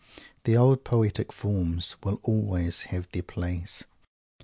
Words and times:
The 0.45 0.57
old 0.57 0.83
poetic 0.83 1.31
forms 1.31 1.95
will 2.01 2.19
always 2.23 2.81
have 2.89 3.07
their 3.11 3.21
place. 3.21 3.83